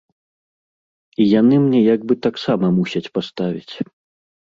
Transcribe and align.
І 1.19 1.27
яны 1.39 1.55
мне 1.67 1.79
як 1.95 2.01
бы 2.09 2.19
таксама 2.29 2.75
мусяць 2.81 3.07
паставіць. 3.19 3.73